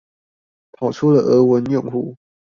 [0.71, 2.15] 跑出了俄文用戶